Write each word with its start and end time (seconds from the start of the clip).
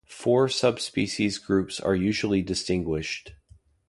Four 0.07 0.49
subspecies 0.49 1.37
groups 1.37 1.79
are 1.79 1.93
usually 1.93 2.41
distinguished. 2.41 3.33